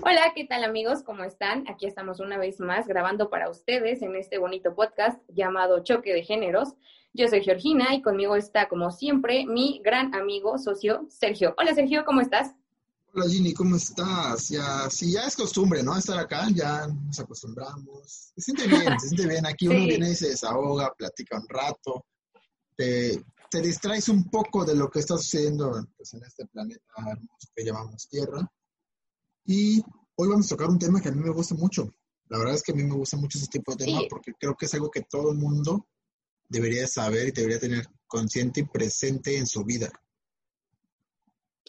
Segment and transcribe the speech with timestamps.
[0.00, 1.02] Hola, ¿qué tal amigos?
[1.02, 1.68] ¿Cómo están?
[1.68, 6.24] Aquí estamos una vez más grabando para ustedes en este bonito podcast llamado Choque de
[6.24, 6.70] Géneros.
[7.12, 11.54] Yo soy Georgina y conmigo está, como siempre, mi gran amigo, socio, Sergio.
[11.58, 12.54] Hola Sergio, ¿cómo estás?
[13.12, 14.48] Hola Ginny, ¿cómo estás?
[14.48, 15.94] Ya, sí, ya es costumbre, ¿no?
[15.94, 18.32] Estar acá, ya nos acostumbramos.
[18.34, 19.46] Se siente bien, se siente bien.
[19.46, 22.06] Aquí uno viene y se desahoga, platica un rato,
[22.76, 27.48] te, te, distraes un poco de lo que está sucediendo pues, en este planeta hermoso
[27.54, 28.50] que llamamos Tierra
[29.44, 29.82] y
[30.16, 31.94] hoy vamos a tocar un tema que a mí me gusta mucho.
[32.28, 34.54] La verdad es que a mí me gusta mucho ese tipo de tema porque creo
[34.54, 35.86] que es algo que todo el mundo
[36.48, 39.90] debería saber y debería tener consciente y presente en su vida.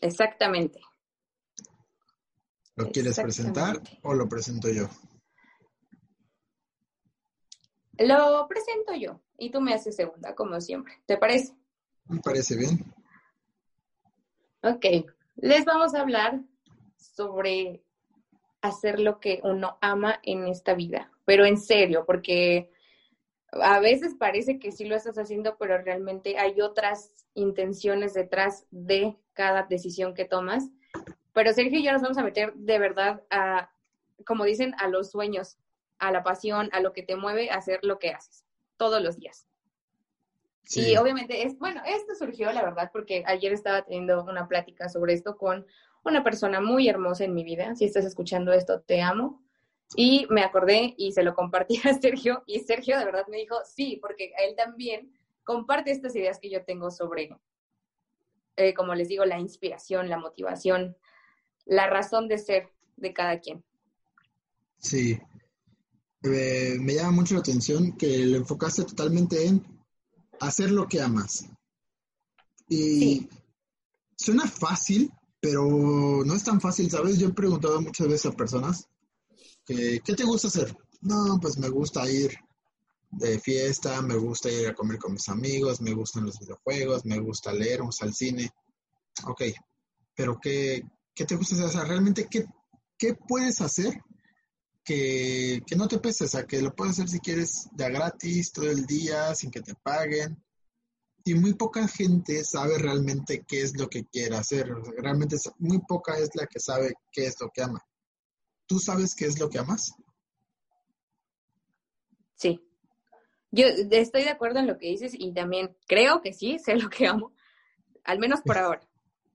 [0.01, 0.79] Exactamente.
[2.75, 4.89] ¿Lo quieres presentar o lo presento yo?
[7.99, 11.01] Lo presento yo y tú me haces segunda, como siempre.
[11.05, 11.55] ¿Te parece?
[12.05, 12.93] Me parece bien.
[14.63, 14.85] Ok,
[15.35, 16.41] les vamos a hablar
[17.03, 17.83] sobre
[18.61, 22.71] hacer lo que uno ama en esta vida, pero en serio, porque
[23.51, 29.17] a veces parece que sí lo estás haciendo, pero realmente hay otras intenciones detrás de
[29.33, 30.69] cada decisión que tomas.
[31.33, 33.69] Pero Sergio y yo nos vamos a meter de verdad a,
[34.25, 35.57] como dicen, a los sueños,
[35.99, 38.45] a la pasión, a lo que te mueve a hacer lo que haces
[38.77, 39.45] todos los días.
[40.75, 45.13] Y obviamente, es, bueno, esto surgió, la verdad, porque ayer estaba teniendo una plática sobre
[45.13, 45.65] esto con
[46.03, 47.75] una persona muy hermosa en mi vida.
[47.75, 49.41] Si estás escuchando esto, te amo.
[49.95, 53.55] Y me acordé y se lo compartí a Sergio y Sergio de verdad me dijo,
[53.63, 57.29] sí, porque él también comparte estas ideas que yo tengo sobre,
[58.55, 60.97] eh, como les digo, la inspiración, la motivación,
[61.65, 63.63] la razón de ser de cada quien.
[64.77, 65.19] Sí,
[66.23, 69.63] eh, me llama mucho la atención que lo enfocaste totalmente en
[70.39, 71.45] hacer lo que amas.
[72.67, 73.27] Y
[74.17, 75.11] suena fácil,
[75.43, 77.19] pero no es tan fácil, ¿sabes?
[77.19, 78.87] Yo he preguntado muchas veces a personas
[79.65, 80.73] que, ¿qué te gusta hacer?
[81.01, 82.33] No, pues me gusta ir
[83.11, 87.19] de fiesta, me gusta ir a comer con mis amigos, me gustan los videojuegos, me
[87.19, 88.49] gusta leer, vamos al cine.
[89.25, 89.41] Ok,
[90.15, 90.81] pero ¿qué,
[91.13, 91.67] qué te gusta hacer?
[91.67, 92.45] O sea, realmente, ¿qué,
[92.97, 94.01] qué puedes hacer
[94.81, 96.23] que, que, no te pese?
[96.23, 99.59] O sea, que lo puedes hacer si quieres ya gratis, todo el día, sin que
[99.59, 100.41] te paguen
[101.25, 104.67] y muy poca gente sabe realmente qué es lo que quiere hacer.
[104.97, 107.81] realmente muy poca es la que sabe qué es lo que ama.
[108.65, 109.93] ¿Tú sabes qué es lo que amas?
[112.35, 112.61] Sí.
[113.51, 116.89] Yo estoy de acuerdo en lo que dices y también creo que sí, sé lo
[116.89, 117.33] que amo,
[118.03, 118.81] al menos por ahora.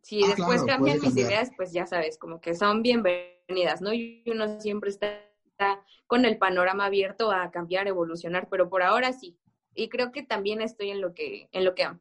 [0.03, 3.93] Si ah, después cambian mis ideas, pues ya sabes, como que son bienvenidas, ¿no?
[3.93, 5.23] Y uno siempre está
[6.07, 9.39] con el panorama abierto a cambiar, evolucionar, pero por ahora sí,
[9.79, 12.01] y creo que también estoy en lo que, en lo que amo.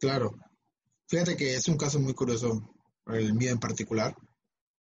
[0.00, 0.34] Claro.
[1.06, 2.74] Fíjate que es un caso muy curioso,
[3.08, 4.16] el mío en particular,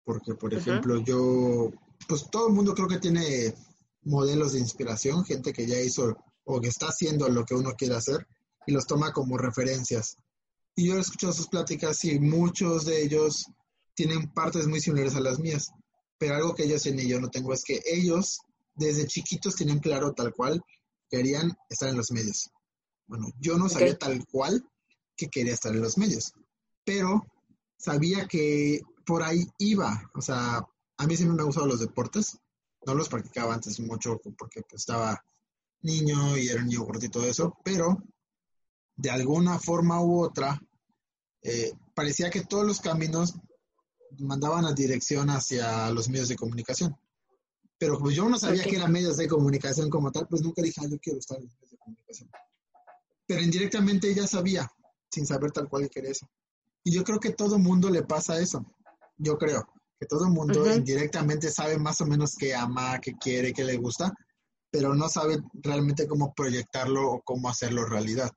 [0.02, 1.70] porque, por ejemplo, yo,
[2.08, 3.54] pues todo el mundo creo que tiene
[4.02, 7.94] modelos de inspiración, gente que ya hizo o que está haciendo lo que uno quiere
[7.94, 8.26] hacer
[8.66, 10.16] y los toma como referencias.
[10.74, 13.46] Y yo he escuchado sus pláticas y muchos de ellos
[13.94, 15.70] tienen partes muy similares a las mías,
[16.18, 18.40] pero algo que ellos tienen y yo no tengo es que ellos
[18.74, 20.60] desde chiquitos tienen claro tal cual
[21.10, 22.50] querían estar en los medios.
[23.06, 24.64] Bueno, yo no sabía tal cual
[25.16, 26.32] que quería estar en los medios,
[26.84, 27.24] pero
[27.78, 30.10] sabía que por ahí iba.
[30.14, 30.66] O sea,
[30.98, 32.38] a mí siempre me han gustado los deportes.
[32.84, 35.22] No los practicaba antes mucho porque pues, estaba
[35.82, 38.02] niño y era un niño gordito y todo eso, pero
[38.96, 40.60] de alguna forma u otra,
[41.42, 43.34] eh, parecía que todos los caminos
[44.18, 46.96] mandaban a dirección hacia los medios de comunicación.
[47.78, 50.80] Pero pues yo no sabía que eran medios de comunicación como tal, pues nunca dije,
[50.82, 52.30] ah, yo quiero estar en medios de comunicación.
[53.26, 54.70] Pero indirectamente ella sabía,
[55.10, 56.26] sin saber tal cual que era eso.
[56.84, 58.64] Y yo creo que todo mundo le pasa eso.
[59.18, 59.66] Yo creo
[59.98, 64.12] que todo mundo indirectamente sabe más o menos qué ama, qué quiere, qué le gusta,
[64.70, 68.30] pero no sabe realmente cómo proyectarlo o cómo hacerlo realidad.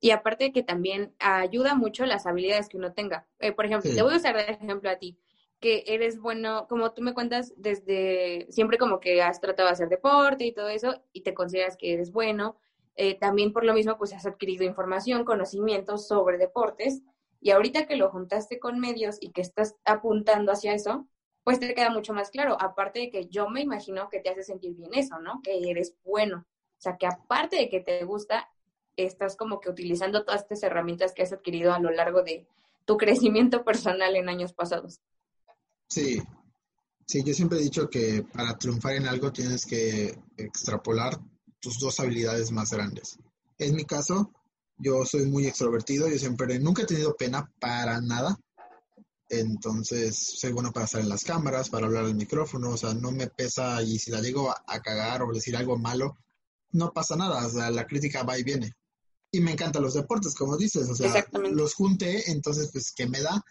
[0.00, 3.26] Y aparte que también ayuda mucho las habilidades que uno tenga.
[3.40, 5.18] Eh, por ejemplo, te voy a usar de ejemplo a ti
[5.64, 9.88] que eres bueno, como tú me cuentas, desde siempre como que has tratado de hacer
[9.88, 12.58] deporte y todo eso, y te consideras que eres bueno.
[12.96, 17.00] Eh, también por lo mismo, pues has adquirido información, conocimientos sobre deportes,
[17.40, 21.08] Y ahorita que lo juntaste con medios y que estás apuntando hacia eso,
[21.44, 22.56] pues te queda mucho más claro.
[22.60, 25.40] Aparte de que yo me imagino que te hace sentir bien eso, ¿no?
[25.42, 26.46] Que eres bueno.
[26.78, 28.50] O sea, que aparte de que te gusta,
[28.96, 32.46] estás como que utilizando todas estas herramientas que has adquirido a lo largo de
[32.84, 35.00] tu crecimiento personal en años pasados.
[35.94, 36.20] Sí,
[37.06, 41.20] sí, yo siempre he dicho que para triunfar en algo tienes que extrapolar
[41.60, 43.16] tus dos habilidades más grandes.
[43.58, 44.32] En mi caso,
[44.76, 48.36] yo soy muy extrovertido, yo siempre, nunca he tenido pena para nada.
[49.28, 53.12] Entonces, soy bueno para estar en las cámaras, para hablar al micrófono, o sea, no
[53.12, 56.18] me pesa y si la llego a, a cagar o decir algo malo,
[56.72, 58.72] no pasa nada, o sea, la crítica va y viene
[59.34, 63.20] y me encantan los deportes, como dices, o sea, los junté, entonces, pues, ¿qué me
[63.20, 63.44] da?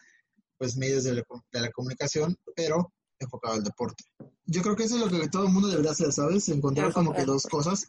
[0.57, 4.03] Pues medios de la, comunicación, pero enfocado al deporte.
[4.45, 6.47] Yo creo que eso es lo que todo el mundo debería hacer, ¿sabes?
[6.49, 7.87] Encontrar como que dos cosas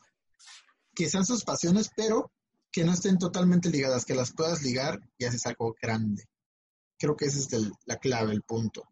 [0.94, 2.30] que sean sus pasiones, pero
[2.70, 6.24] que no estén totalmente ligadas, que las puedas ligar y haces algo grande.
[6.98, 8.82] Creo que ese es la clave, el punto.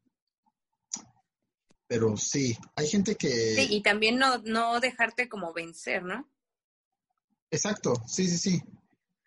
[1.87, 3.55] Pero sí, hay gente que...
[3.55, 6.29] Sí, y también no, no dejarte como vencer, ¿no?
[7.51, 8.63] Exacto, sí, sí, sí.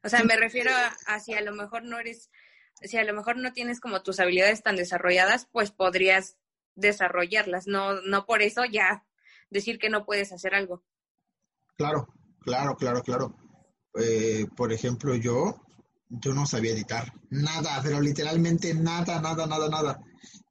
[0.04, 0.72] O sea, me refiero
[1.08, 2.30] a, si a lo mejor no eres,
[2.82, 6.38] si a lo mejor no tienes como tus habilidades tan desarrolladas, pues podrías
[6.76, 9.06] desarrollarlas, no, no por eso ya
[9.50, 10.84] decir que no puedes hacer algo.
[11.78, 12.08] Claro,
[12.42, 13.36] claro, claro, claro.
[13.98, 15.62] Eh, por ejemplo, yo,
[16.10, 20.02] yo no sabía editar nada, pero literalmente nada, nada, nada, nada.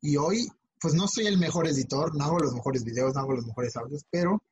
[0.00, 0.48] Y hoy,
[0.80, 3.76] pues no soy el mejor editor, no hago los mejores videos, no hago los mejores
[3.76, 4.42] audios, pero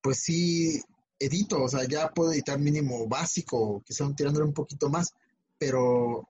[0.00, 0.80] pues sí
[1.18, 5.12] edito, o sea, ya puedo editar mínimo básico, son tirándole un poquito más,
[5.58, 6.29] pero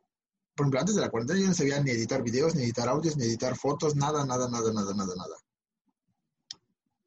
[0.61, 3.17] por ejemplo, antes de la cuarentena yo no sabía ni editar videos, ni editar audios,
[3.17, 5.37] ni editar fotos, nada, nada, nada, nada, nada, nada.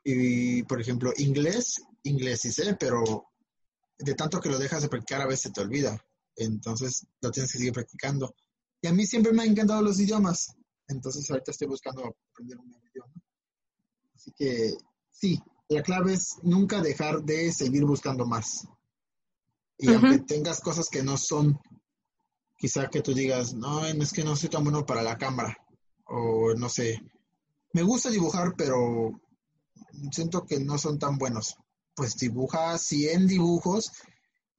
[0.04, 3.28] Y, por ejemplo, inglés, inglés sí sé, pero
[4.00, 6.04] de tanto que lo dejas de practicar a veces te olvida.
[6.36, 8.34] Entonces lo tienes que seguir practicando.
[8.82, 10.56] Y a mí siempre me han encantado los idiomas.
[10.88, 12.02] Entonces ahorita estoy buscando
[12.32, 13.14] aprender un nuevo idioma.
[14.16, 14.74] Así que
[15.12, 15.40] sí,
[15.70, 18.68] la clave es nunca dejar de seguir buscando más.
[19.78, 21.60] Y aunque tengas cosas que no son,
[22.64, 25.58] quizá que tú digas, no, es que no soy tan bueno para la cámara.
[26.06, 27.02] O no sé,
[27.74, 29.12] me gusta dibujar, pero
[30.12, 31.58] siento que no son tan buenos.
[31.94, 33.92] Pues dibuja 100 dibujos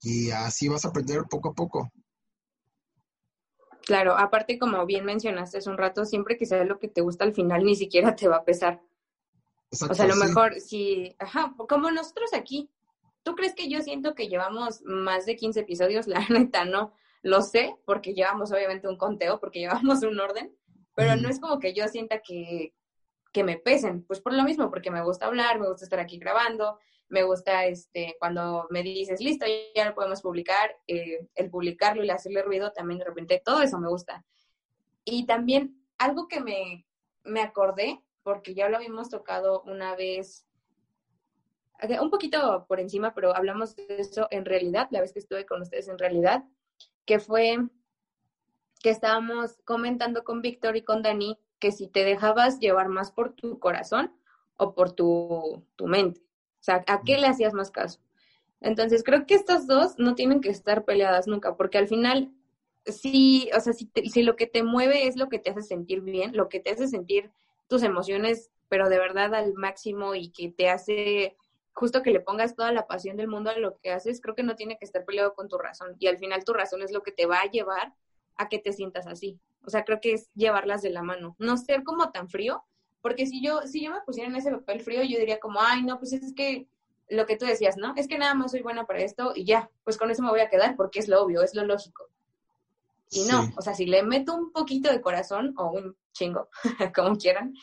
[0.03, 1.91] y así vas a aprender poco a poco.
[3.87, 7.25] Claro, aparte como bien mencionaste hace un rato, siempre que sea lo que te gusta
[7.25, 8.83] al final ni siquiera te va a pesar
[9.83, 12.71] o sea, a lo mejor si, ajá, como nosotros aquí,
[13.23, 16.07] ¿tú crees que yo siento que llevamos más de 15 episodios?
[16.07, 16.93] La neta, no.
[17.25, 20.55] Lo sé, porque llevamos obviamente un conteo, porque llevamos un orden,
[20.95, 22.75] pero no es como que yo sienta que,
[23.33, 26.19] que me pesen, pues por lo mismo, porque me gusta hablar, me gusta estar aquí
[26.19, 26.79] grabando,
[27.09, 32.11] me gusta este, cuando me dices, listo, ya lo podemos publicar, eh, el publicarlo y
[32.11, 34.23] hacerle ruido, también de repente todo eso me gusta.
[35.07, 36.87] Y también algo que me,
[37.25, 40.47] me acordé porque ya lo habíamos tocado una vez,
[42.01, 45.63] un poquito por encima, pero hablamos de eso en realidad, la vez que estuve con
[45.63, 46.45] ustedes en realidad,
[47.05, 47.59] que fue
[48.83, 53.33] que estábamos comentando con Víctor y con Dani que si te dejabas llevar más por
[53.33, 54.13] tu corazón
[54.57, 56.21] o por tu, mente.
[56.21, 58.01] O sea, ¿a qué le hacías más caso?
[58.61, 62.31] Entonces, creo que estas dos no tienen que estar peleadas nunca, porque al final,
[62.85, 66.03] sí, o sea, si, si lo que te mueve es lo que te hace sentir
[66.03, 67.31] bien, lo que te hace sentir
[67.69, 71.37] tus emociones, pero de verdad al máximo y que te hace
[71.75, 74.43] justo que le pongas toda la pasión del mundo a lo que haces, creo que
[74.43, 75.97] no tiene que estar peleado con tu razón.
[75.99, 77.95] Y al final tu razón es lo que te va a llevar
[78.37, 79.39] a que te sientas así.
[79.67, 81.37] O sea, creo que es llevarlas de la mano.
[81.39, 82.65] No ser como tan frío,
[83.03, 85.83] porque si yo, si yo me pusiera en ese papel frío, yo diría como, ay,
[85.83, 86.69] no, pues es que
[87.09, 87.93] lo que tú decías, ¿no?
[87.97, 90.41] Es que nada más soy buena para esto y ya, pues con eso me voy
[90.41, 92.09] a quedar porque es lo obvio, es lo lógico.
[93.11, 96.49] Y no, o sea, si le meto un poquito de corazón o un chingo,
[96.95, 97.55] como quieran,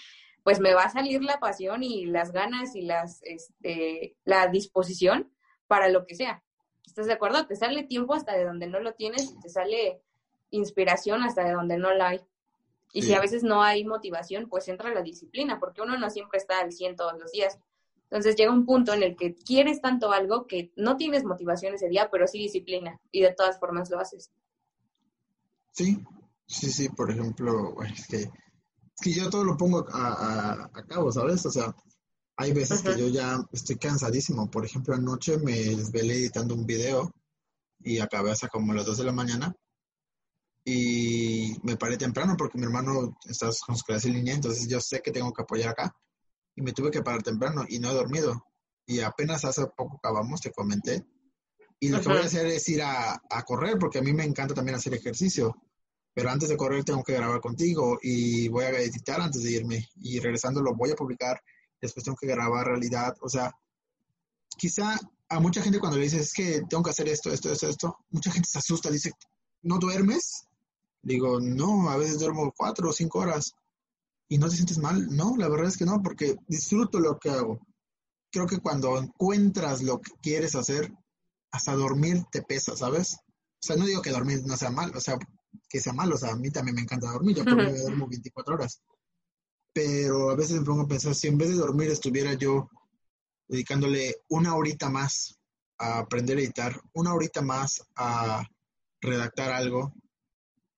[0.44, 5.32] pues me va a salir la pasión y las ganas y las, este, la disposición
[5.68, 6.44] para lo que sea.
[6.86, 7.46] ¿Estás de acuerdo?
[7.46, 10.02] Te sale tiempo hasta de donde no lo tienes y te sale
[10.50, 12.22] inspiración hasta de donde no la hay.
[12.94, 16.38] Y si a veces no hay motivación, pues entra la disciplina, porque uno no siempre
[16.38, 17.58] está al 100 todos los días.
[18.04, 21.88] Entonces llega un punto en el que quieres tanto algo que no tienes motivación ese
[21.88, 24.30] día, pero sí disciplina, y de todas formas lo haces.
[25.72, 26.04] Sí,
[26.46, 28.30] sí, sí, por ejemplo, es que,
[29.02, 31.46] que yo todo lo pongo a, cabo, ¿sabes?
[31.46, 31.76] O sea,
[32.38, 34.50] hay veces que yo ya estoy cansadísimo.
[34.50, 37.14] Por ejemplo, anoche me desvelé editando un video
[37.80, 39.56] y acabé hasta como las 2 de la mañana
[40.64, 44.80] y me paré temprano porque mi hermano está con su clase en línea, entonces yo
[44.80, 45.96] sé que tengo que apoyar acá
[46.56, 48.46] y me tuve que parar temprano y no he dormido.
[48.86, 51.06] Y apenas hace poco acabamos, te comenté,
[51.84, 54.54] y lo que voy a hacer es ir a, correr, porque a mí me encanta
[54.54, 55.56] también hacer ejercicio.
[56.14, 59.90] Pero antes de correr tengo que grabar contigo y voy a editar antes de irme
[59.96, 61.42] y regresando lo voy a publicar,
[61.82, 63.52] después tengo que grabar realidad, o sea,
[64.58, 65.00] quizá
[65.30, 67.98] a mucha gente cuando le dices es que tengo que hacer esto, esto, esto, esto,
[68.10, 69.14] mucha gente se asusta, dice,
[69.62, 70.46] ¿no duermes?
[71.02, 73.54] Digo, no, a veces duermo cuatro o cinco horas
[74.28, 75.08] y no te sientes mal.
[75.16, 77.60] No, la verdad es que no, porque disfruto lo que hago.
[78.32, 80.94] Creo que cuando encuentras lo que quieres hacer,
[81.52, 83.16] hasta dormir te pesa, ¿sabes?
[83.16, 85.18] O sea, no digo que dormir no sea mal, o sea,
[85.70, 88.08] que sea malo, o sea, a mí también me encanta dormir, yo por mí duermo
[88.08, 88.82] 24 horas.
[89.74, 92.70] Pero a veces me pongo a pensar, si en vez de dormir estuviera yo
[93.48, 95.40] dedicándole una horita más
[95.78, 98.44] a aprender a editar, una horita más a
[99.02, 99.94] redactar algo,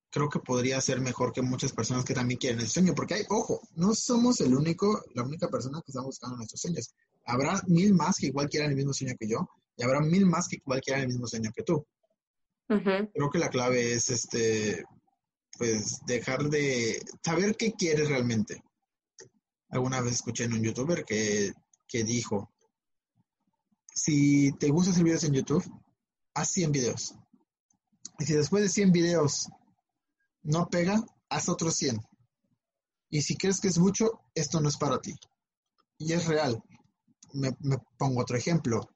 [0.10, 3.24] creo que podría ser mejor que muchas personas que también quieren el sueño, porque hay,
[3.30, 6.94] ojo, no somos el único, la única persona que está buscando nuestros sueños.
[7.25, 10.48] Habrá mil más que igual quieran el mismo sueño que yo, y habrá mil más
[10.48, 11.86] que igual quieran el mismo sueño que tú.
[12.67, 14.84] Creo que la clave es este,
[15.58, 18.63] pues dejar de saber qué quieres realmente.
[19.70, 21.51] Alguna vez escuché en un youtuber que,
[21.88, 22.51] que dijo,
[23.93, 25.63] si te gusta hacer videos en YouTube,
[26.34, 27.15] haz 100 videos.
[28.20, 29.50] Y si después de 100 videos
[30.43, 32.00] no pega, haz otros 100.
[33.10, 35.15] Y si crees que es mucho, esto no es para ti.
[35.98, 36.62] Y es real.
[37.34, 37.51] Me,
[37.98, 38.93] pongo otro ejemplo.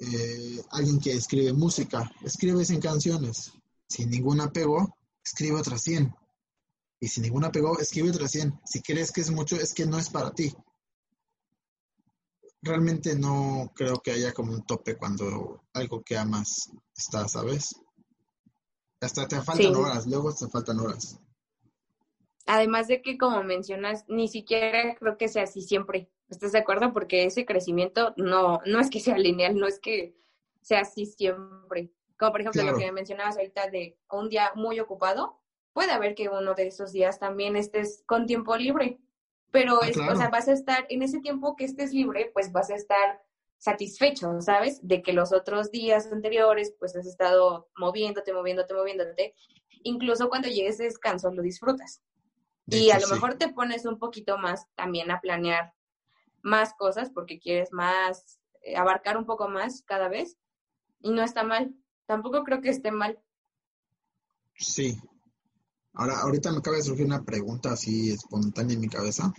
[0.00, 3.52] Eh, alguien que escribe música, escribe 100 canciones.
[3.88, 6.14] Si ninguna pegó, escribe otras 100.
[7.00, 8.60] Y si ninguna pegó, escribe otras 100.
[8.64, 10.54] Si crees que es mucho, es que no es para ti
[12.62, 17.74] realmente no creo que haya como un tope cuando algo que amas está, ¿sabes?
[19.00, 21.18] Hasta te faltan horas, luego te faltan horas.
[22.52, 26.10] Además de que, como mencionas, ni siquiera creo que sea así siempre.
[26.28, 26.92] ¿Estás de acuerdo?
[26.92, 30.16] Porque ese crecimiento no, no es que sea lineal, no es que
[30.60, 31.92] sea así siempre.
[32.18, 35.40] Como por ejemplo lo que mencionabas ahorita de un día muy ocupado,
[35.72, 38.98] puede haber que uno de esos días también estés con tiempo libre
[39.50, 42.52] pero ah, es, o sea, vas a estar, en ese tiempo que estés libre, pues
[42.52, 43.22] vas a estar
[43.58, 44.86] satisfecho, ¿sabes?
[44.86, 49.34] De que los otros días anteriores, pues has estado moviéndote, moviéndote, moviéndote.
[49.82, 52.02] Incluso cuando llegues a descanso, lo disfrutas.
[52.70, 55.74] Y a lo mejor te pones un poquito más también a planear
[56.42, 60.36] más cosas porque quieres más, eh, abarcar un poco más cada vez.
[61.00, 61.74] Y no está mal.
[62.06, 63.18] Tampoco creo que esté mal.
[64.54, 64.98] Sí,
[65.94, 69.32] Ahora, ahorita me acaba de surgir una pregunta así espontánea en mi cabeza.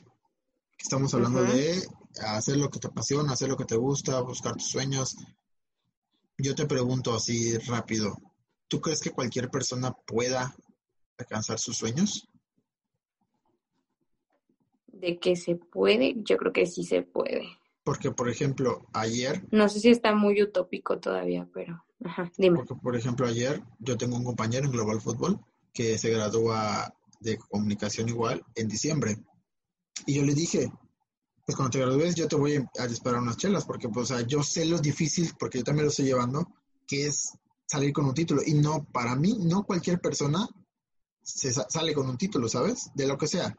[0.78, 1.82] Estamos hablando de
[2.26, 5.16] hacer lo que te apasiona, hacer lo que te gusta, buscar tus sueños.
[6.38, 8.18] Yo te pregunto así rápido,
[8.68, 10.54] ¿tú crees que cualquier persona pueda
[11.18, 12.28] alcanzar sus sueños?
[15.02, 17.48] De que se puede, yo creo que sí se puede.
[17.84, 19.44] Porque, por ejemplo, ayer...
[19.52, 21.84] No sé si está muy utópico todavía, pero...
[22.04, 22.58] Ajá, dime.
[22.58, 25.40] Porque, por ejemplo, ayer yo tengo un compañero en Global Football
[25.74, 29.18] que se gradúa de comunicación igual en diciembre.
[30.06, 30.72] Y yo le dije,
[31.46, 34.28] pues cuando te gradúes yo te voy a disparar unas chelas, porque pues, o sea,
[34.28, 36.48] yo sé lo difícil, porque yo también lo estoy llevando,
[36.88, 37.34] que es
[37.66, 38.42] salir con un título.
[38.46, 40.48] Y no, para mí, no cualquier persona
[41.24, 42.92] se sale con un título, ¿sabes?
[42.94, 43.56] De lo que sea.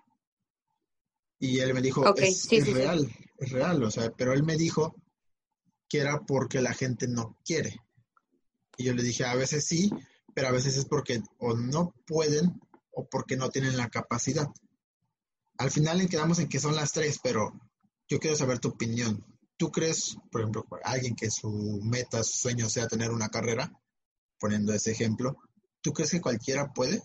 [1.42, 4.94] Y él me dijo, es, real, es real, o sea, pero él me dijo
[5.88, 7.80] que era porque la gente no quiere.
[8.76, 9.90] Y yo le dije, a veces sí,
[10.34, 12.60] pero a veces es porque o no pueden
[12.92, 14.46] o porque no tienen la capacidad.
[15.58, 17.52] Al final quedamos en que son las tres, pero
[18.06, 19.26] yo quiero saber tu opinión.
[19.56, 23.68] ¿Tú crees, por ejemplo, alguien que su meta, su sueño sea tener una carrera,
[24.38, 25.36] poniendo ese ejemplo,
[25.80, 27.02] ¿tú crees que cualquiera puede?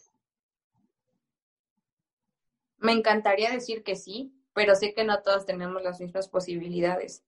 [2.79, 7.23] Me encantaría decir que sí, pero sé que no todos tenemos las mismas posibilidades.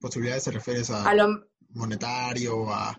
[0.00, 1.48] ¿Posibilidades se refieres a, a lo...
[1.70, 2.96] monetario, a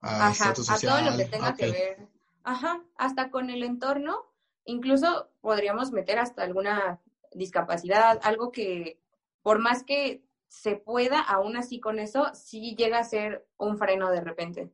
[0.00, 2.08] Ajá, a todo lo que tenga que ver.
[2.44, 4.24] Ajá, hasta con el entorno,
[4.64, 7.00] incluso podríamos meter hasta alguna
[7.32, 9.00] discapacidad, algo que
[9.42, 14.10] por más que se pueda, aún así con eso, sí llega a ser un freno
[14.10, 14.70] de repente.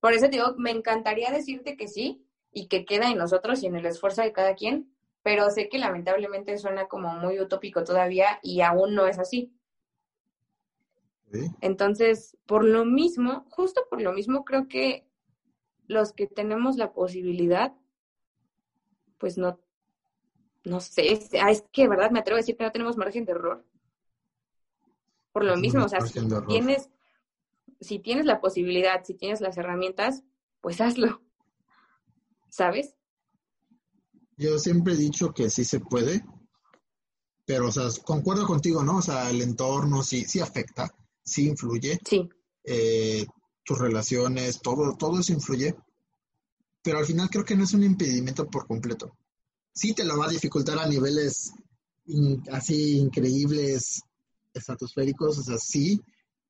[0.00, 3.66] Por eso te digo, me encantaría decirte que sí y que queda en nosotros y
[3.66, 4.92] en el esfuerzo de cada quien,
[5.22, 9.52] pero sé que lamentablemente suena como muy utópico todavía y aún no es así.
[11.60, 15.06] Entonces, por lo mismo, justo por lo mismo, creo que
[15.86, 17.72] los que tenemos la posibilidad,
[19.18, 19.60] pues no,
[20.64, 22.10] no sé, es, ah, es que, ¿verdad?
[22.10, 23.64] Me atrevo a decir que no tenemos margen de error.
[25.32, 26.90] Por lo mismo, o sea, si tienes,
[27.80, 30.24] si tienes la posibilidad, si tienes las herramientas,
[30.60, 31.22] pues hazlo.
[32.50, 32.94] ¿Sabes?
[34.36, 36.24] Yo siempre he dicho que sí se puede,
[37.44, 38.98] pero, o sea, concuerdo contigo, ¿no?
[38.98, 41.98] O sea, el entorno sí, sí afecta, sí influye.
[42.04, 42.28] Sí.
[42.64, 43.26] Eh,
[43.64, 45.74] tus relaciones, todo, todo eso influye.
[46.82, 49.16] pero al final creo que no es un impedimento por completo.
[49.72, 51.52] Sí te lo va a dificultar a niveles
[52.50, 54.02] así increíbles,
[54.52, 56.00] estratosféricos, o sea, sí.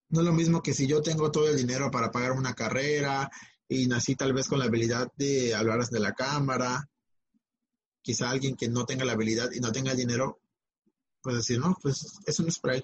[0.09, 3.31] No es lo mismo que si yo tengo todo el dinero para pagar una carrera
[3.71, 6.91] y nací tal vez con la habilidad de hablar de la cámara,
[8.03, 10.41] quizá alguien que no tenga la habilidad y no tenga el dinero,
[11.23, 12.83] pues decir, no, pues es para él.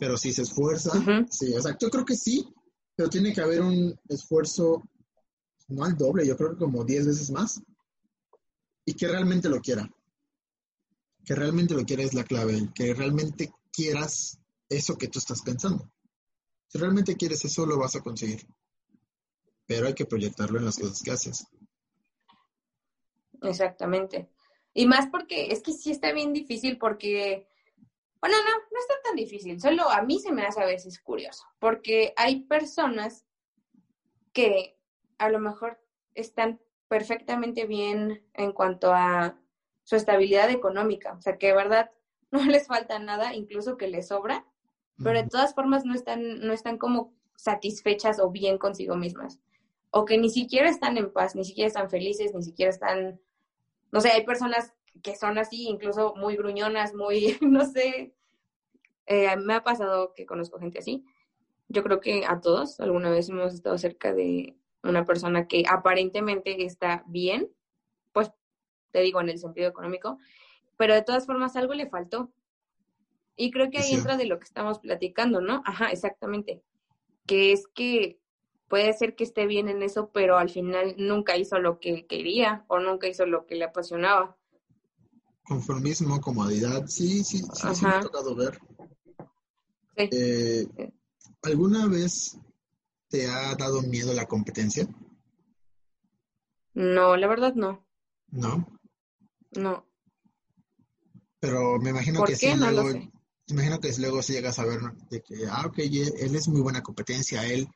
[0.00, 0.92] Pero si se esfuerza,
[1.30, 2.48] sí, o sea, yo creo que sí,
[2.96, 4.88] pero tiene que haber un esfuerzo,
[5.68, 7.60] no al doble, yo creo que como 10 veces más,
[8.86, 9.86] y que realmente lo quiera.
[11.22, 14.38] Que realmente lo quiera es la clave, que realmente quieras
[14.70, 15.92] eso que tú estás pensando.
[16.68, 18.46] Si realmente quieres eso, lo vas a conseguir.
[19.68, 21.46] Pero hay que proyectarlo en las cosas que haces.
[23.42, 24.28] Exactamente.
[24.74, 27.46] Y más porque es que sí está bien difícil porque,
[28.20, 31.44] bueno, no, no está tan difícil, solo a mí se me hace a veces curioso,
[31.58, 33.24] porque hay personas
[34.32, 34.76] que
[35.18, 35.80] a lo mejor
[36.14, 39.38] están perfectamente bien en cuanto a
[39.84, 41.90] su estabilidad económica, o sea, que de verdad
[42.30, 44.46] no les falta nada, incluso que les sobra,
[45.02, 49.38] pero de todas formas no están, no están como satisfechas o bien consigo mismas,
[49.90, 53.20] o que ni siquiera están en paz, ni siquiera están felices, ni siquiera están
[53.90, 58.14] no sé, hay personas que son así, incluso muy gruñonas, muy, no sé,
[59.06, 61.04] eh, me ha pasado que conozco gente así.
[61.68, 66.64] Yo creo que a todos alguna vez hemos estado cerca de una persona que aparentemente
[66.64, 67.50] está bien,
[68.12, 68.30] pues
[68.90, 70.18] te digo en el sentido económico,
[70.76, 72.30] pero de todas formas algo le faltó.
[73.36, 75.62] Y creo que ahí entra de lo que estamos platicando, ¿no?
[75.64, 76.60] Ajá, exactamente.
[77.24, 78.18] Que es que
[78.68, 82.64] puede ser que esté bien en eso, pero al final nunca hizo lo que quería
[82.68, 84.36] o nunca hizo lo que le apasionaba.
[85.42, 88.58] Conformismo, comodidad, sí, sí, sí, sí me ha tocado ver.
[89.96, 90.66] Eh,
[91.42, 92.38] ¿Alguna vez
[93.08, 94.86] te ha dado miedo la competencia?
[96.74, 97.84] No, la verdad no.
[98.30, 98.68] ¿No?
[99.52, 99.86] No.
[101.40, 102.90] Pero me imagino que sí, luego,
[103.46, 104.80] imagino que luego si llegas a ver
[105.10, 107.68] de que, ah, ok, él es muy buena competencia, él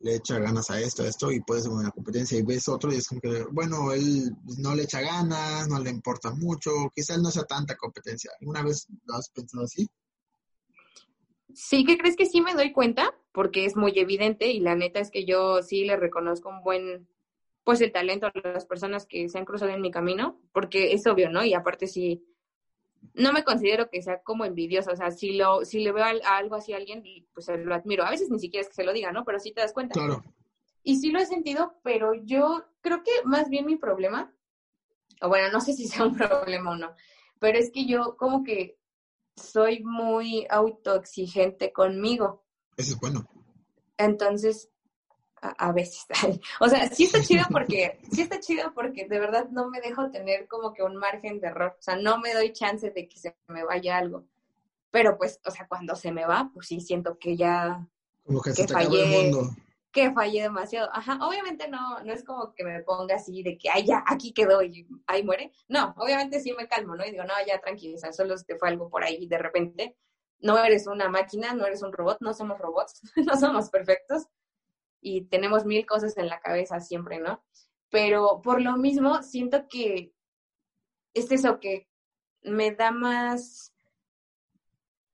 [0.00, 2.96] le echa ganas a esto, a esto, y puedes una competencia y ves otro y
[2.96, 7.30] es como que, bueno, él no le echa ganas, no le importa mucho, quizás no
[7.30, 8.30] sea tanta competencia.
[8.40, 9.88] ¿Alguna vez lo has pensado así?
[11.54, 15.00] Sí, que crees que sí me doy cuenta, porque es muy evidente y la neta
[15.00, 17.08] es que yo sí le reconozco un buen,
[17.64, 21.06] pues el talento a las personas que se han cruzado en mi camino, porque es
[21.06, 21.44] obvio, ¿no?
[21.44, 22.24] Y aparte sí,
[23.14, 26.36] no me considero que sea como envidiosa, o sea, si lo, si le veo a,
[26.36, 27.02] algo así a alguien,
[27.34, 28.04] pues lo admiro.
[28.04, 29.24] A veces ni siquiera es que se lo diga, ¿no?
[29.24, 29.94] Pero sí te das cuenta.
[29.94, 30.22] Claro.
[30.82, 34.32] Y sí lo he sentido, pero yo creo que más bien mi problema,
[35.20, 36.94] o bueno, no sé si sea un problema o no,
[37.38, 38.78] pero es que yo como que
[39.36, 42.44] soy muy autoexigente conmigo.
[42.76, 43.28] Eso es bueno.
[43.96, 44.70] Entonces,
[45.40, 46.06] a, veces.
[46.60, 50.10] o sea, sí está chido porque, sí está chido porque de verdad no me dejo
[50.10, 51.76] tener como que un margen de error.
[51.78, 54.24] O sea, no me doy chance de que se me vaya algo.
[54.90, 57.86] Pero pues, o sea, cuando se me va, pues sí siento que ya.
[58.24, 59.50] Como que, se te fallé, el mundo.
[59.92, 60.88] Que fallé demasiado.
[60.92, 64.32] Ajá, obviamente no, no es como que me ponga así de que, ay, ya, aquí
[64.32, 65.52] quedó y ahí muere.
[65.68, 67.04] No, obviamente sí me calmo, ¿no?
[67.04, 69.96] Y digo, no, ya tranquiliza, solo te fue algo por ahí de repente.
[70.40, 74.28] No eres una máquina, no eres un robot, no somos robots, no somos perfectos
[75.00, 77.44] y tenemos mil cosas en la cabeza siempre, ¿no?
[77.90, 80.14] Pero por lo mismo, siento que
[81.14, 81.88] es eso que
[82.42, 83.72] me da más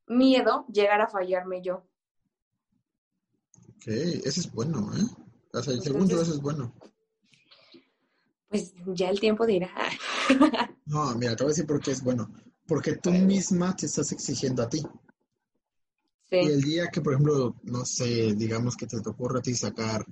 [0.06, 1.86] miedo llegar a fallarme yo.
[3.76, 5.04] Ok, eso es bueno, ¿eh?
[5.52, 6.74] O sea, según yo, eso es bueno.
[8.48, 9.70] Pues ya el tiempo dirá.
[10.86, 12.32] no, mira, te voy a decir por qué es bueno.
[12.66, 14.82] Porque tú misma te estás exigiendo a ti.
[16.30, 20.04] Y el día que, por ejemplo, no sé, digamos que te, ocurre a ti sacar,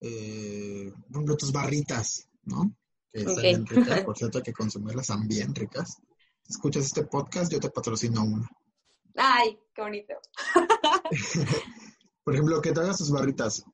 [0.00, 2.76] eh, por ejemplo, tus barritas, ¿no?
[3.10, 5.96] Que están bien ricas, por cierto, hay que consumirlas, están bien ricas.
[6.46, 8.48] Escuchas este podcast, yo te patrocino una.
[9.16, 10.14] Ay, qué bonito.
[12.24, 13.64] por ejemplo, que te hagas tus barritas.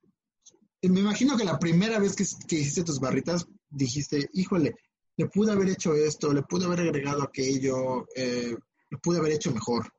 [0.80, 4.74] Y me imagino que la primera vez que, que hiciste tus barritas, dijiste, híjole,
[5.16, 8.56] le pude haber hecho esto, le pude haber agregado aquello, eh,
[8.90, 9.92] lo pude haber hecho mejor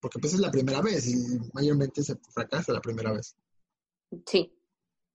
[0.00, 1.16] porque pues es la primera vez y
[1.52, 3.34] mayormente se fracasa la primera vez.
[4.26, 4.52] Sí.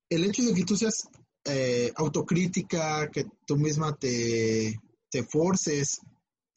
[0.09, 1.07] El hecho de que tú seas
[1.45, 5.99] eh, autocrítica, que tú misma te, te forces,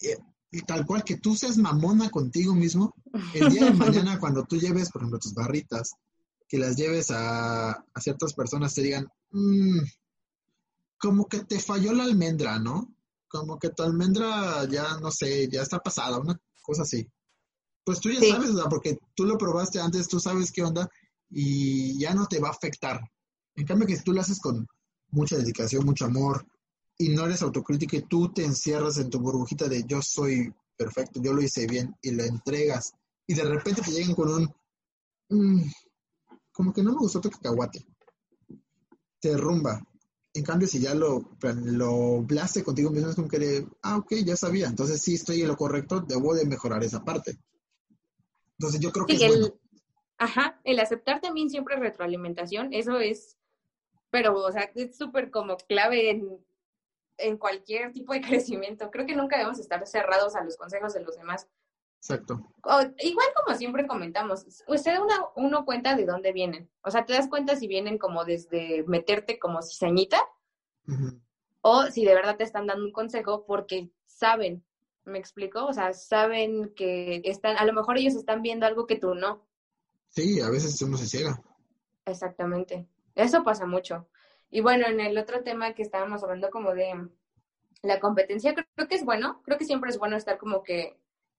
[0.01, 0.19] eh,
[0.51, 2.95] y tal cual que tú seas mamona contigo mismo,
[3.35, 5.95] el día de mañana cuando tú lleves, por ejemplo, tus barritas,
[6.49, 9.81] que las lleves a, a ciertas personas, te digan, mm,
[10.99, 12.95] como que te falló la almendra, ¿no?
[13.29, 17.07] Como que tu almendra ya, no sé, ya está pasada, una cosa así.
[17.85, 20.89] Pues tú ya sabes, porque tú lo probaste antes, tú sabes qué onda
[21.31, 23.01] y ya no te va a afectar.
[23.57, 24.67] En cambio que si tú lo haces con
[25.11, 26.47] mucha dedicación, mucho amor,
[26.97, 31.21] y no eres autocrítica y tú te encierras en tu burbujita de yo soy perfecto,
[31.23, 32.93] yo lo hice bien y lo entregas,
[33.27, 34.55] y de repente te llegan con un,
[35.29, 35.71] mm,
[36.53, 37.85] como que no me gustó tu cacahuate,
[39.21, 39.81] te derrumba.
[40.37, 44.15] En cambio, si ya lo, lo blaste contigo mismo, es como que, de, ah, ok,
[44.25, 47.39] ya sabía, entonces sí estoy en lo correcto, debo de mejorar esa parte.
[48.59, 49.55] Entonces yo creo que es bueno.
[50.17, 53.37] Ajá, el aceptar también siempre retroalimentación, eso es,
[54.11, 56.39] pero, o sea, es súper como clave en,
[57.19, 58.91] en cualquier tipo de crecimiento.
[58.91, 61.49] Creo que nunca debemos estar cerrados a los consejos de los demás.
[61.99, 62.39] Exacto.
[62.99, 66.71] igual como siempre comentamos, usted uno, uno cuenta de dónde vienen.
[66.83, 70.21] O sea, te das cuenta si vienen como desde meterte como cizañita
[71.63, 74.63] o si de verdad te están dando un consejo porque saben,
[75.05, 75.67] ¿me explico?
[75.67, 79.47] O sea, saben que están, a lo mejor ellos están viendo algo que tú no.
[80.09, 81.43] Sí, a veces uno se ciega.
[82.07, 82.87] Exactamente.
[83.15, 84.09] Eso pasa mucho.
[84.51, 87.09] Y bueno, en el otro tema que estábamos hablando como de
[87.83, 90.97] la competencia, creo que es bueno, creo que siempre es bueno estar como que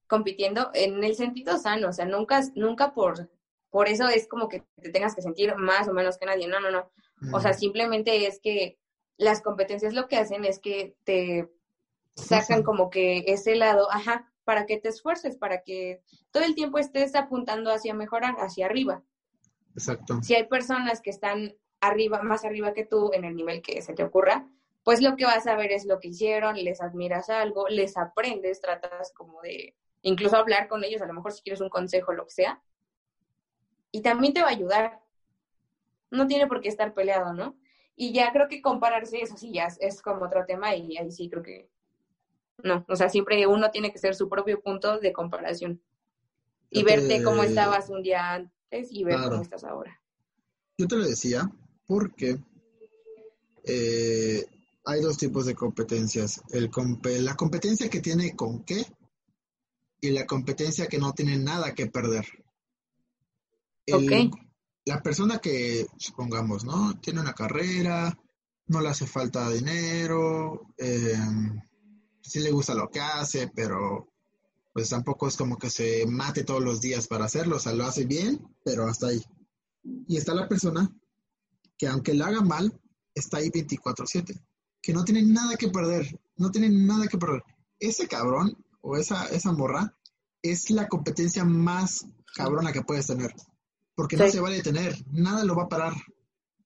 [0.08, 3.30] compitiendo en el sentido sano, o sea, nunca, nunca por,
[3.70, 6.60] por eso es como que te tengas que sentir más o menos que nadie, no,
[6.60, 6.92] no, no.
[7.34, 8.78] O sea, simplemente es que
[9.18, 11.50] las competencias lo que hacen es que te
[12.16, 16.02] sacan como que ese lado, ajá, para que te esfuerces, para que
[16.32, 19.04] todo el tiempo estés apuntando hacia mejorar, hacia arriba.
[19.74, 20.22] Exacto.
[20.22, 23.94] Si hay personas que están arriba, más arriba que tú en el nivel que se
[23.94, 24.48] te ocurra,
[24.84, 28.62] pues lo que vas a ver es lo que hicieron, les admiras algo, les aprendes,
[28.62, 32.26] tratas como de incluso hablar con ellos, a lo mejor si quieres un consejo, lo
[32.26, 32.62] que sea.
[33.92, 35.00] Y también te va a ayudar.
[36.12, 37.58] No tiene por qué estar peleado, ¿no?
[37.96, 41.30] Y ya creo que compararse, eso sí, ya es, como otro tema y ahí sí
[41.30, 41.70] creo que
[42.64, 42.86] no.
[42.88, 45.82] O sea, siempre uno tiene que ser su propio punto de comparación.
[46.70, 50.02] Y verte cómo estabas un día antes y ver cómo estás ahora.
[50.78, 51.50] Yo te lo decía
[51.86, 52.38] porque
[53.64, 54.46] eh,
[54.84, 56.42] hay dos tipos de competencias.
[56.50, 56.70] El
[57.24, 58.86] la competencia que tiene con qué
[60.02, 62.26] y la competencia que no tiene nada que perder.
[64.86, 67.00] La persona que, supongamos, ¿no?
[67.00, 68.16] Tiene una carrera,
[68.68, 71.16] no le hace falta dinero, eh,
[72.30, 74.12] sí le gusta lo que hace, pero
[74.74, 77.86] pues tampoco es como que se mate todos los días para hacerlo, o sea, lo
[77.86, 79.24] hace bien, pero hasta ahí.
[80.08, 80.94] Y está la persona
[81.78, 82.78] que aunque lo haga mal,
[83.14, 84.44] está ahí 24/7,
[84.82, 87.44] que no tiene nada que perder, no tiene nada que perder.
[87.80, 89.96] Ese cabrón o esa, esa morra
[90.42, 93.34] es la competencia más cabrona que puedes tener.
[93.96, 95.94] Porque no se vale tener, nada lo va a parar.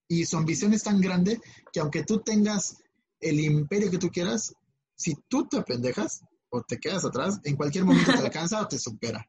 [0.07, 1.39] Y su ambición es tan grande
[1.71, 2.77] que aunque tú tengas
[3.19, 4.53] el imperio que tú quieras,
[4.99, 8.77] si tú te apendejas o te quedas atrás, en cualquier momento te alcanza o te
[8.77, 9.25] supera.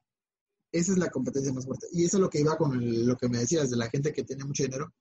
[0.72, 1.87] Esa es la competencia más fuerte.
[1.92, 4.24] Y eso es lo que iba con lo que me decías de la gente que
[4.24, 4.92] tiene mucho dinero.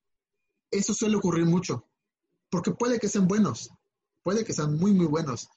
[0.69, 1.87] Eso suele ocurrir mucho.
[2.51, 3.69] Porque puede que sean buenos,
[4.23, 5.49] puede que sean muy, muy buenos,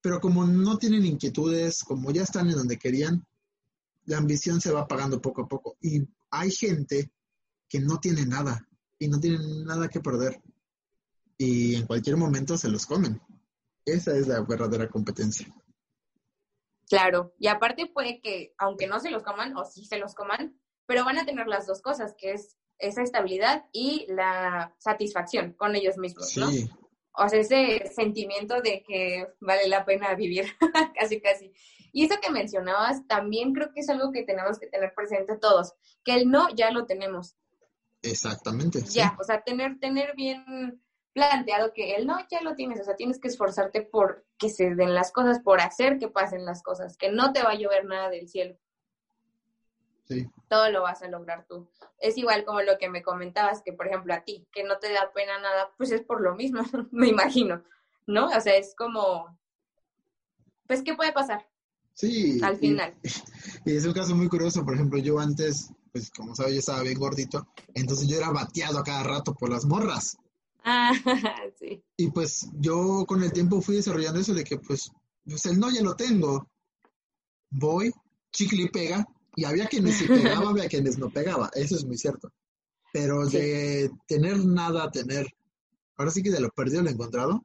[0.00, 3.26] pero como no tienen inquietudes, como ya están en donde querían,
[4.04, 5.76] la ambición se va apagando poco a poco.
[5.80, 7.12] Y hay gente
[7.68, 10.40] que no tiene nada y no tienen nada que perder.
[11.36, 13.20] Y en cualquier momento se los comen.
[13.84, 15.46] Esa es la verdadera competencia.
[16.88, 20.58] Claro, y aparte puede que, aunque no se los coman, o sí se los coman,
[20.86, 25.74] pero van a tener las dos cosas, que es esa estabilidad y la satisfacción con
[25.74, 26.48] ellos mismos, ¿no?
[26.48, 26.70] Sí
[27.14, 30.46] o sea, ese sentimiento de que vale la pena vivir,
[30.98, 31.52] casi, casi.
[31.92, 35.74] Y eso que mencionabas, también creo que es algo que tenemos que tener presente todos,
[36.04, 37.36] que el no ya lo tenemos.
[38.00, 38.82] Exactamente.
[38.90, 42.96] Ya, o sea, tener, tener bien planteado que el no ya lo tienes, o sea,
[42.96, 46.96] tienes que esforzarte por que se den las cosas, por hacer que pasen las cosas,
[46.96, 48.56] que no te va a llover nada del cielo.
[50.48, 51.68] Todo lo vas a lograr tú.
[51.98, 54.92] Es igual como lo que me comentabas, que por ejemplo a ti, que no te
[54.92, 57.62] da pena nada, pues es por lo mismo, me imagino,
[58.06, 58.26] ¿no?
[58.26, 59.38] O sea, es como,
[60.66, 61.46] pues, ¿qué puede pasar?
[61.94, 62.40] Sí.
[62.42, 62.94] Al final.
[63.64, 66.82] Y, es un caso muy curioso, por ejemplo, yo antes, pues como sabes, yo estaba
[66.82, 70.16] bien gordito, entonces yo era bateado a cada rato por las morras.
[70.64, 70.92] Ah,
[71.58, 71.82] sí.
[71.96, 74.90] Y pues yo con el tiempo fui desarrollando eso de que pues,
[75.24, 76.48] pues el no ya lo tengo.
[77.50, 77.92] Voy,
[78.32, 81.98] chicle y pega, y había quienes sí pegaba, había quienes no pegaba, eso es muy
[81.98, 82.32] cierto.
[82.92, 85.26] Pero de tener nada, tener,
[85.96, 87.44] ahora sí que de lo perdido lo encontrado,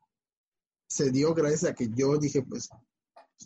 [0.88, 2.70] se dio gracias a que yo dije, pues,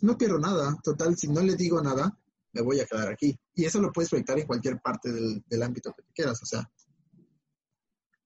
[0.00, 2.16] no quiero nada, total, si no le digo nada,
[2.52, 3.38] me voy a quedar aquí.
[3.54, 6.68] Y eso lo puedes proyectar en cualquier parte del, del ámbito que quieras, o sea.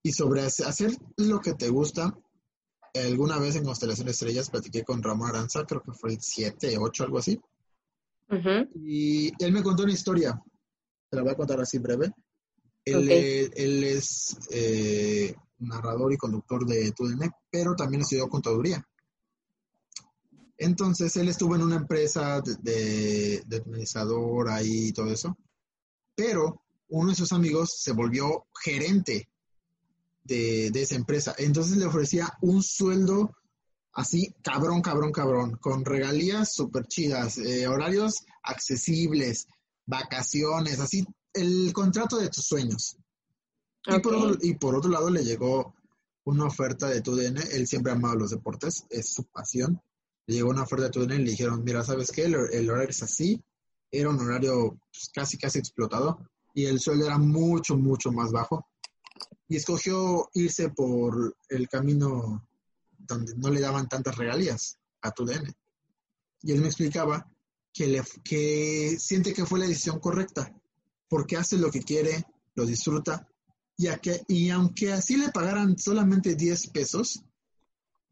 [0.06, 2.16] Y sobre hacer lo que te gusta,
[2.94, 7.02] alguna vez en Constelación Estrellas platiqué con Ramón Aranza, creo que fue el 7, 8,
[7.02, 7.40] algo así.
[8.76, 10.40] Y él me contó una historia,
[11.10, 12.12] te la voy a contar así breve.
[12.84, 13.10] Él,
[13.82, 18.86] es, eh, narrador y conductor de TUDN, pero también estudió contaduría.
[20.56, 25.36] Entonces él estuvo en una empresa de, de, administrador ahí y todo eso,
[26.14, 29.28] pero uno de sus amigos se volvió gerente
[30.26, 31.34] de, esa empresa.
[31.38, 33.34] Entonces le ofrecía un sueldo
[33.92, 39.46] así, cabrón, cabrón, cabrón, con regalías súper chidas, eh, horarios accesibles,
[39.86, 42.96] vacaciones, así, el contrato de tus sueños.
[43.86, 45.74] Y, por, y por otro lado le llegó
[46.24, 49.80] una oferta de TUDN, él siempre ha amado los deportes, es su pasión.
[50.26, 52.24] Le llegó una oferta de TUDN y le dijeron, mira, ¿sabes qué?
[52.24, 53.40] El, horario es así,
[53.92, 56.18] era un horario pues, casi, casi explotado
[56.56, 58.66] y el sueldo era mucho, mucho más bajo.
[59.48, 62.48] Y escogió irse por el camino
[62.98, 65.54] donde no le daban tantas regalías a TUDN.
[66.42, 67.30] Y él me explicaba
[67.72, 70.52] que, le, que siente que fue la decisión correcta,
[71.08, 73.28] porque hace lo que quiere, lo disfruta
[73.76, 77.22] y, que, y aunque así le pagaran solamente 10 pesos,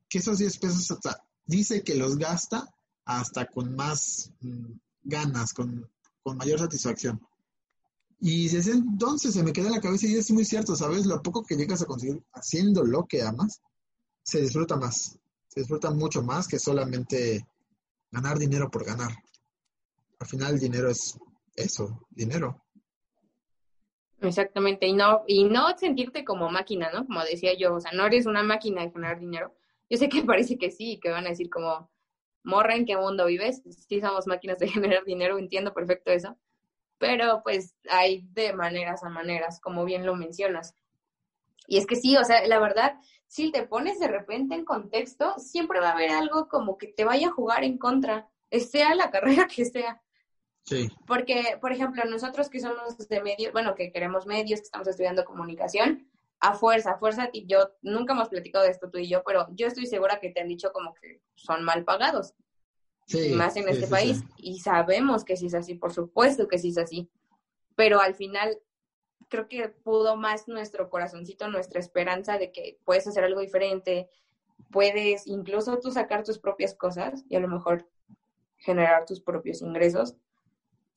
[0.08, 0.98] que esos 10 pesos
[1.46, 2.68] dice que los gasta
[3.04, 5.90] hasta con más mm, ganas, con,
[6.36, 7.20] mayor satisfacción.
[8.26, 11.04] Y desde entonces se me queda en la cabeza y es muy cierto, ¿sabes?
[11.04, 13.60] Lo poco que llegas a conseguir haciendo lo que amas,
[14.22, 15.18] se disfruta más.
[15.46, 17.46] Se disfruta mucho más que solamente
[18.10, 19.10] ganar dinero por ganar.
[20.18, 21.18] Al final el dinero es
[21.54, 22.64] eso, dinero.
[24.22, 27.04] Exactamente, y no, y no sentirte como máquina, ¿no?
[27.04, 29.54] Como decía yo, o sea, no eres una máquina de generar dinero.
[29.90, 31.90] Yo sé que parece que sí, que van a decir como,
[32.42, 33.60] morra, ¿en qué mundo vives?
[33.86, 36.38] Sí somos máquinas de generar dinero, entiendo perfecto eso,
[37.04, 40.74] pero pues hay de maneras a maneras, como bien lo mencionas.
[41.66, 42.94] Y es que sí, o sea, la verdad,
[43.26, 47.04] si te pones de repente en contexto, siempre va a haber algo como que te
[47.04, 50.00] vaya a jugar en contra, sea la carrera que sea.
[50.62, 50.88] Sí.
[51.06, 55.26] Porque, por ejemplo, nosotros que somos de medios, bueno, que queremos medios, que estamos estudiando
[55.26, 56.08] comunicación,
[56.40, 59.66] a fuerza, a fuerza, yo nunca hemos platicado de esto tú y yo, pero yo
[59.66, 62.32] estoy segura que te han dicho como que son mal pagados.
[63.06, 64.22] Sí, más en este país.
[64.36, 67.08] Y sabemos que sí es así, por supuesto que sí es así.
[67.76, 68.58] Pero al final
[69.28, 74.08] creo que pudo más nuestro corazoncito, nuestra esperanza de que puedes hacer algo diferente,
[74.70, 77.88] puedes incluso tú sacar tus propias cosas y a lo mejor
[78.58, 80.16] generar tus propios ingresos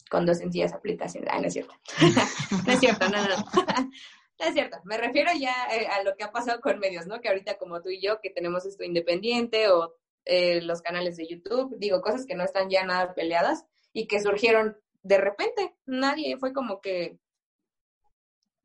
[0.10, 1.30] con dos sencillas aplicaciones.
[1.32, 1.74] Ah, no es cierto.
[2.65, 3.36] no es cierto, no, no.
[4.39, 4.78] no es cierto.
[4.86, 7.20] Me refiero ya eh, a lo que ha pasado con medios, ¿no?
[7.20, 9.96] Que ahorita como tú y yo, que tenemos esto independiente o
[10.28, 14.22] eh, los canales de YouTube, digo, cosas que no están ya nada peleadas y que
[14.22, 15.76] surgieron de repente.
[15.86, 17.20] Nadie fue como que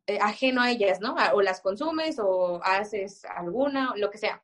[0.06, 1.16] eh, ajeno a ellas, ¿no?
[1.34, 4.42] O las consumes o haces alguna, lo que sea.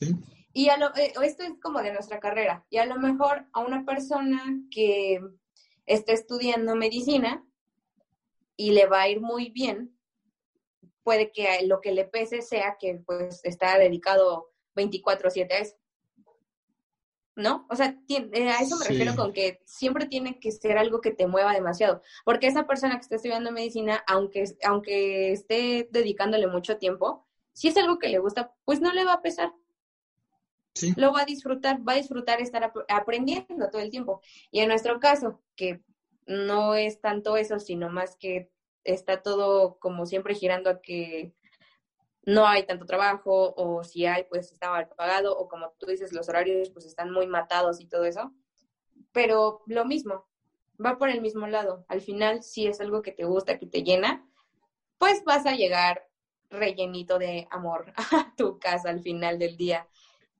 [0.00, 0.14] ¿Sí?
[0.52, 2.66] Y a lo, esto es como de nuestra carrera.
[2.68, 5.20] Y a lo mejor a una persona que
[5.86, 7.46] está estudiando medicina
[8.56, 9.96] y le va a ir muy bien,
[11.04, 15.76] puede que lo que le pese sea que pues está dedicado 24/7 a eso.
[17.38, 17.66] ¿No?
[17.70, 21.12] O sea, eh, a eso me refiero con que siempre tiene que ser algo que
[21.12, 26.78] te mueva demasiado, porque esa persona que está estudiando medicina, aunque, aunque esté dedicándole mucho
[26.78, 29.52] tiempo, si es algo que le gusta, pues no le va a pesar.
[30.96, 34.20] Lo va a disfrutar, va a disfrutar estar aprendiendo todo el tiempo.
[34.50, 35.80] Y en nuestro caso, que
[36.26, 38.50] no es tanto eso, sino más que
[38.82, 41.34] está todo como siempre girando a que
[42.28, 46.12] no hay tanto trabajo o si hay, pues está mal pagado o como tú dices,
[46.12, 48.34] los horarios pues están muy matados y todo eso.
[49.12, 50.28] Pero lo mismo,
[50.84, 51.86] va por el mismo lado.
[51.88, 54.28] Al final, si es algo que te gusta, que te llena,
[54.98, 56.06] pues vas a llegar
[56.50, 59.88] rellenito de amor a tu casa al final del día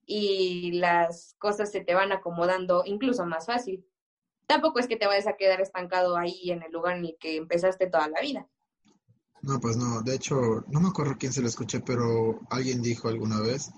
[0.05, 3.87] y las cosas se te van acomodando incluso más fácil
[4.47, 7.37] tampoco es que te vayas a quedar estancado ahí en el lugar en el que
[7.37, 8.49] empezaste toda la vida.
[9.43, 10.03] No, pues no.
[10.03, 13.71] De hecho, no me acuerdo quién se lo escuché, pero alguien dijo alguna vez,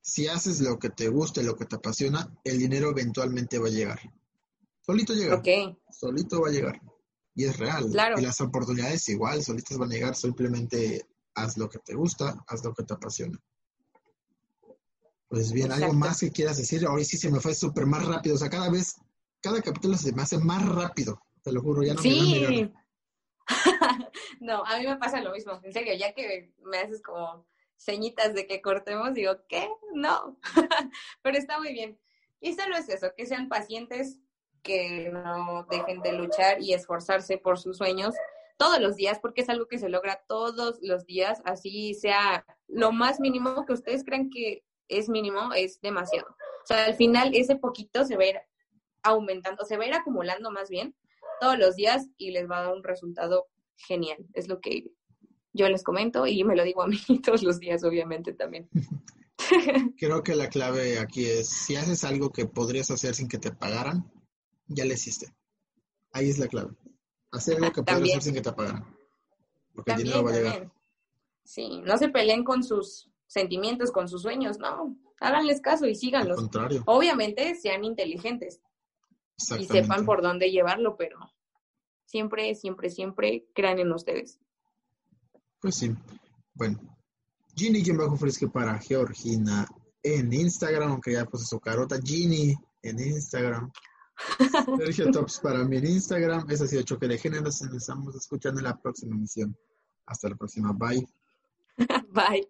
[0.00, 3.68] si haces lo que te gusta y lo que te apasiona, el dinero eventualmente va
[3.68, 4.00] a llegar.
[4.80, 5.36] Solito llega.
[5.90, 6.80] Solito va a llegar.
[7.34, 7.90] Y es real.
[7.90, 8.18] Claro.
[8.18, 10.16] Y las oportunidades igual, solitas van a llegar.
[10.16, 13.38] Simplemente haz lo que te gusta, haz lo que te apasiona.
[15.28, 16.86] Pues bien, ¿algo más que quieras decir?
[16.86, 18.34] Ahora sí se me fue súper más rápido.
[18.34, 18.96] O sea, cada vez
[19.40, 22.70] cada capítulo se me hace más rápido, te lo juro, ya no sí.
[24.40, 28.34] no, a mí me pasa lo mismo, en serio, ya que me haces como señitas
[28.34, 29.68] de que cortemos, digo, ¿qué?
[29.94, 30.38] No,
[31.22, 31.98] pero está muy bien.
[32.40, 34.18] Y solo es eso, que sean pacientes,
[34.62, 38.14] que no dejen de luchar y esforzarse por sus sueños
[38.56, 42.92] todos los días, porque es algo que se logra todos los días, así sea lo
[42.92, 46.28] más mínimo que ustedes crean que es mínimo, es demasiado.
[46.62, 48.40] O sea, al final ese poquito se ve
[49.02, 50.94] aumentando, se va a ir acumulando más bien
[51.40, 53.46] todos los días y les va a dar un resultado
[53.76, 54.26] genial.
[54.34, 54.90] Es lo que
[55.52, 58.68] yo les comento y me lo digo a mí todos los días, obviamente también.
[59.98, 63.52] Creo que la clave aquí es, si haces algo que podrías hacer sin que te
[63.52, 64.10] pagaran,
[64.66, 65.34] ya lo hiciste.
[66.12, 66.72] Ahí es la clave.
[67.30, 68.96] Hacer algo que podrías hacer sin que te pagaran.
[69.74, 70.72] Porque el dinero va a llegar.
[71.44, 74.98] Sí, no se peleen con sus sentimientos, con sus sueños, no.
[75.20, 76.36] Háganles caso y síganlos.
[76.36, 76.82] Al contrario.
[76.86, 78.60] Obviamente sean inteligentes
[79.58, 81.18] y sepan por dónde llevarlo, pero
[82.04, 84.38] siempre, siempre, siempre crean en ustedes.
[85.60, 85.94] Pues sí.
[86.54, 86.78] Bueno,
[87.54, 89.66] Ginny quien bajo fresque para Georgina
[90.02, 92.00] en Instagram, aunque ya puse su carota.
[92.02, 93.70] Ginny en Instagram.
[94.78, 96.50] Sergio Tops para mí en Instagram.
[96.50, 97.62] Ese ha sido Choque de Géneros.
[97.62, 99.56] Nos estamos escuchando en la próxima emisión.
[100.06, 100.72] Hasta la próxima.
[100.72, 101.06] Bye.
[102.10, 102.48] Bye.